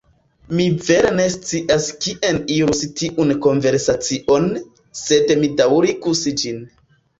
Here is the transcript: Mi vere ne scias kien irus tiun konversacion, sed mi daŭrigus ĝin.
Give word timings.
Mi 0.59 0.63
vere 0.85 1.11
ne 1.19 1.25
scias 1.33 1.85
kien 2.05 2.39
irus 2.55 2.81
tiun 3.03 3.35
konversacion, 3.49 4.51
sed 5.05 5.37
mi 5.45 5.53
daŭrigus 5.63 6.27
ĝin. 6.45 6.69